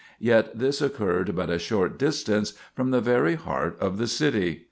Yet 0.17 0.57
this 0.57 0.81
occurred 0.81 1.35
but 1.35 1.51
a 1.51 1.59
short 1.59 1.99
distance 1.99 2.55
from 2.75 2.89
the 2.89 3.01
very 3.01 3.35
heart 3.35 3.77
of 3.79 3.99
the 3.99 4.07
city." 4.07 4.59